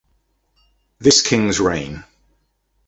This 0.97 1.21
king's 1.21 1.59
reign. 1.59 2.05